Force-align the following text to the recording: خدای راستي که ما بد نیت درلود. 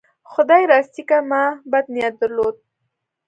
خدای 0.31 0.63
راستي 0.71 1.03
که 1.09 1.17
ما 1.29 1.45
بد 1.71 1.85
نیت 1.93 2.15
درلود. 2.21 2.55